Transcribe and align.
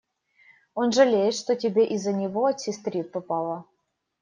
Он 0.73 0.91
жалеет, 0.91 1.35
что 1.35 1.55
тебе 1.55 1.85
из-за 1.89 2.11
него 2.11 2.47
от 2.47 2.59
сестры 2.59 3.03
попало. 3.03 3.65